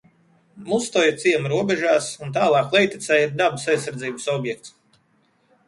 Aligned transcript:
Mustoja 0.69 1.11
ciema 1.23 1.51
robežās 1.51 2.09
un 2.27 2.33
tālāk 2.39 2.73
lejtecē 2.79 3.21
ir 3.27 3.37
dabas 3.45 3.69
aizsardzības 3.77 4.29
objekts. 4.37 4.77